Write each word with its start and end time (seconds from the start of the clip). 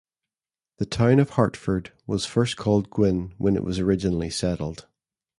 The 0.77 0.87
town 0.87 1.19
of 1.19 1.29
Hartford 1.37 1.93
was 2.07 2.25
first 2.25 2.57
called 2.57 2.89
Gwynn 2.89 3.35
when 3.37 3.55
it 3.55 3.63
was 3.63 3.77
originally 3.77 4.31
settled. 4.31 4.87